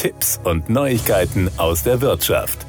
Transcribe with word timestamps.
Tipps 0.00 0.40
und 0.44 0.70
Neuigkeiten 0.70 1.50
aus 1.58 1.82
der 1.82 2.00
Wirtschaft. 2.00 2.64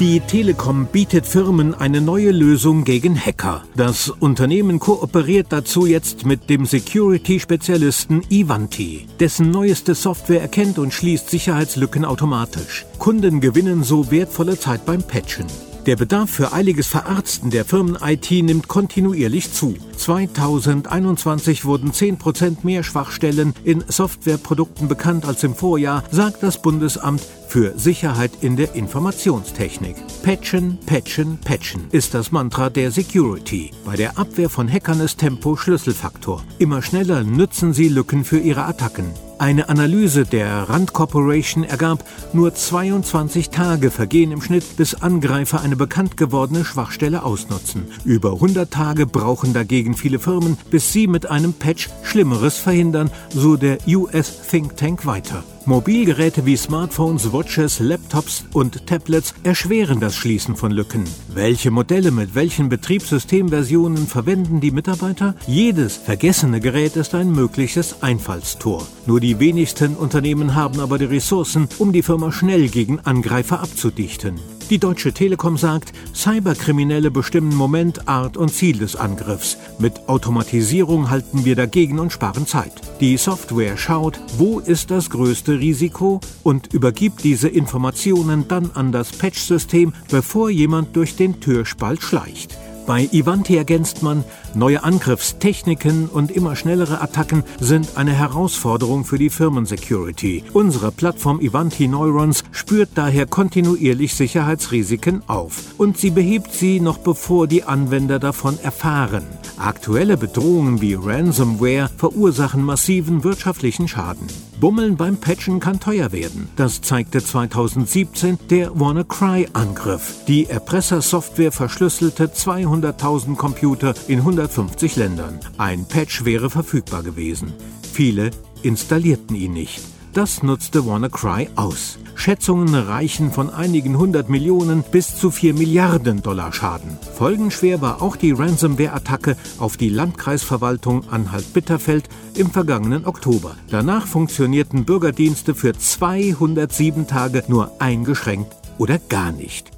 Die 0.00 0.18
Telekom 0.18 0.86
bietet 0.86 1.24
Firmen 1.24 1.76
eine 1.76 2.00
neue 2.00 2.32
Lösung 2.32 2.82
gegen 2.82 3.16
Hacker. 3.16 3.62
Das 3.76 4.10
Unternehmen 4.10 4.80
kooperiert 4.80 5.46
dazu 5.50 5.86
jetzt 5.86 6.26
mit 6.26 6.50
dem 6.50 6.66
Security-Spezialisten 6.66 8.22
Ivanti. 8.30 9.06
Dessen 9.20 9.52
neueste 9.52 9.94
Software 9.94 10.40
erkennt 10.40 10.80
und 10.80 10.92
schließt 10.92 11.30
Sicherheitslücken 11.30 12.04
automatisch. 12.04 12.84
Kunden 12.98 13.40
gewinnen 13.40 13.84
so 13.84 14.10
wertvolle 14.10 14.58
Zeit 14.58 14.84
beim 14.84 15.04
Patchen. 15.04 15.46
Der 15.86 15.94
Bedarf 15.94 16.30
für 16.30 16.52
eiliges 16.52 16.88
Verarzten 16.88 17.50
der 17.50 17.64
Firmen-IT 17.64 18.28
nimmt 18.42 18.66
kontinuierlich 18.66 19.52
zu. 19.52 19.76
2021 19.96 21.64
wurden 21.64 21.92
10% 21.92 22.58
mehr 22.62 22.82
Schwachstellen 22.82 23.54
in 23.64 23.84
Softwareprodukten 23.86 24.88
bekannt 24.88 25.24
als 25.24 25.44
im 25.44 25.54
Vorjahr, 25.54 26.04
sagt 26.10 26.42
das 26.42 26.60
Bundesamt 26.60 27.22
für 27.48 27.78
Sicherheit 27.78 28.32
in 28.40 28.56
der 28.56 28.74
Informationstechnik. 28.74 29.96
Patchen, 30.22 30.78
patchen, 30.86 31.38
patchen 31.38 31.84
ist 31.92 32.14
das 32.14 32.32
Mantra 32.32 32.70
der 32.70 32.90
Security. 32.90 33.70
Bei 33.84 33.96
der 33.96 34.18
Abwehr 34.18 34.50
von 34.50 34.68
Hackern 34.70 35.00
ist 35.00 35.18
Tempo 35.18 35.56
Schlüsselfaktor. 35.56 36.42
Immer 36.58 36.82
schneller 36.82 37.22
nützen 37.22 37.72
sie 37.72 37.88
Lücken 37.88 38.24
für 38.24 38.38
ihre 38.38 38.64
Attacken. 38.64 39.12
Eine 39.38 39.68
Analyse 39.68 40.24
der 40.24 40.70
Rand 40.70 40.94
Corporation 40.94 41.62
ergab, 41.62 42.02
nur 42.32 42.54
22 42.54 43.50
Tage 43.50 43.90
vergehen 43.90 44.32
im 44.32 44.40
Schnitt, 44.40 44.78
bis 44.78 44.94
Angreifer 44.94 45.60
eine 45.60 45.76
bekannt 45.76 46.16
gewordene 46.16 46.64
Schwachstelle 46.64 47.22
ausnutzen. 47.22 47.86
Über 48.06 48.32
100 48.32 48.70
Tage 48.70 49.04
brauchen 49.06 49.52
dagegen 49.52 49.85
viele 49.94 50.18
Firmen, 50.18 50.56
bis 50.70 50.92
sie 50.92 51.06
mit 51.06 51.30
einem 51.30 51.52
Patch 51.52 51.88
Schlimmeres 52.02 52.58
verhindern, 52.58 53.10
so 53.30 53.56
der 53.56 53.78
US 53.86 54.48
Think 54.48 54.76
Tank 54.76 55.06
weiter. 55.06 55.44
Mobilgeräte 55.66 56.46
wie 56.46 56.56
Smartphones, 56.56 57.32
Watches, 57.32 57.80
Laptops 57.80 58.44
und 58.52 58.86
Tablets 58.86 59.34
erschweren 59.42 59.98
das 59.98 60.14
Schließen 60.14 60.54
von 60.54 60.70
Lücken. 60.70 61.02
Welche 61.34 61.72
Modelle 61.72 62.12
mit 62.12 62.36
welchen 62.36 62.68
Betriebssystemversionen 62.68 64.06
verwenden 64.06 64.60
die 64.60 64.70
Mitarbeiter? 64.70 65.34
Jedes 65.48 65.96
vergessene 65.96 66.60
Gerät 66.60 66.94
ist 66.94 67.16
ein 67.16 67.32
mögliches 67.32 68.00
Einfallstor. 68.00 68.86
Nur 69.06 69.18
die 69.18 69.40
wenigsten 69.40 69.96
Unternehmen 69.96 70.54
haben 70.54 70.78
aber 70.78 70.98
die 70.98 71.06
Ressourcen, 71.06 71.68
um 71.78 71.92
die 71.92 72.02
Firma 72.02 72.30
schnell 72.30 72.68
gegen 72.68 73.00
Angreifer 73.00 73.60
abzudichten. 73.60 74.38
Die 74.68 74.78
Deutsche 74.78 75.12
Telekom 75.12 75.56
sagt, 75.56 75.92
Cyberkriminelle 76.12 77.12
bestimmen 77.12 77.54
Moment, 77.54 78.08
Art 78.08 78.36
und 78.36 78.48
Ziel 78.52 78.78
des 78.78 78.96
Angriffs. 78.96 79.58
Mit 79.78 80.08
Automatisierung 80.08 81.08
halten 81.08 81.44
wir 81.44 81.54
dagegen 81.54 82.00
und 82.00 82.12
sparen 82.12 82.48
Zeit. 82.48 82.72
Die 82.98 83.16
Software 83.16 83.76
schaut, 83.76 84.18
wo 84.38 84.58
ist 84.58 84.90
das 84.90 85.10
größte 85.10 85.60
Risiko 85.60 86.20
und 86.42 86.74
übergibt 86.74 87.22
diese 87.22 87.48
Informationen 87.48 88.48
dann 88.48 88.72
an 88.74 88.90
das 88.90 89.12
Patch-System, 89.12 89.92
bevor 90.10 90.50
jemand 90.50 90.96
durch 90.96 91.14
den 91.14 91.38
Türspalt 91.38 92.02
schleicht. 92.02 92.58
Bei 92.86 93.08
Ivanti 93.10 93.56
ergänzt 93.56 94.04
man, 94.04 94.24
neue 94.54 94.84
Angriffstechniken 94.84 96.08
und 96.08 96.30
immer 96.30 96.54
schnellere 96.54 97.00
Attacken 97.00 97.42
sind 97.58 97.96
eine 97.96 98.12
Herausforderung 98.12 99.04
für 99.04 99.18
die 99.18 99.28
Firmensecurity. 99.28 100.44
Unsere 100.52 100.92
Plattform 100.92 101.40
Ivanti 101.40 101.88
Neurons 101.88 102.44
spürt 102.52 102.90
daher 102.94 103.26
kontinuierlich 103.26 104.14
Sicherheitsrisiken 104.14 105.22
auf 105.26 105.74
und 105.78 105.98
sie 105.98 106.10
behebt 106.10 106.52
sie 106.52 106.78
noch 106.78 106.98
bevor 106.98 107.48
die 107.48 107.64
Anwender 107.64 108.20
davon 108.20 108.56
erfahren. 108.62 109.24
Aktuelle 109.58 110.16
Bedrohungen 110.16 110.80
wie 110.80 110.94
Ransomware 110.94 111.90
verursachen 111.96 112.62
massiven 112.62 113.24
wirtschaftlichen 113.24 113.88
Schaden. 113.88 114.28
Bummeln 114.60 114.96
beim 114.96 115.18
Patchen 115.18 115.60
kann 115.60 115.80
teuer 115.80 116.12
werden. 116.12 116.48
Das 116.56 116.80
zeigte 116.80 117.22
2017 117.22 118.38
der 118.50 118.78
WannaCry-Angriff. 118.78 120.24
Die 120.26 120.46
Erpressersoftware 120.46 121.52
verschlüsselte 121.52 122.26
200.000 122.26 123.36
Computer 123.36 123.94
in 124.08 124.20
150 124.20 124.96
Ländern. 124.96 125.40
Ein 125.58 125.86
Patch 125.86 126.24
wäre 126.24 126.48
verfügbar 126.48 127.02
gewesen. 127.02 127.52
Viele 127.92 128.30
installierten 128.62 129.36
ihn 129.36 129.52
nicht. 129.52 129.95
Das 130.16 130.42
nutzte 130.42 130.86
WannaCry 130.86 131.50
aus. 131.56 131.98
Schätzungen 132.14 132.74
reichen 132.74 133.30
von 133.30 133.50
einigen 133.50 133.98
hundert 133.98 134.30
Millionen 134.30 134.82
bis 134.82 135.14
zu 135.14 135.30
vier 135.30 135.52
Milliarden 135.52 136.22
Dollar 136.22 136.54
Schaden. 136.54 136.96
Folgenschwer 137.16 137.82
war 137.82 138.00
auch 138.00 138.16
die 138.16 138.32
Ransomware-Attacke 138.32 139.36
auf 139.58 139.76
die 139.76 139.90
Landkreisverwaltung 139.90 141.06
Anhalt-Bitterfeld 141.10 142.08
im 142.34 142.50
vergangenen 142.50 143.04
Oktober. 143.04 143.56
Danach 143.68 144.06
funktionierten 144.06 144.86
Bürgerdienste 144.86 145.54
für 145.54 145.74
207 145.74 147.06
Tage 147.06 147.44
nur 147.48 147.72
eingeschränkt 147.78 148.56
oder 148.78 148.98
gar 148.98 149.32
nicht. 149.32 149.70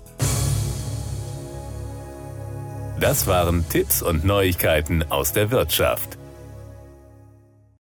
Das 3.00 3.26
waren 3.26 3.68
Tipps 3.68 4.02
und 4.02 4.24
Neuigkeiten 4.24 5.02
aus 5.10 5.32
der 5.32 5.50
Wirtschaft. 5.50 6.17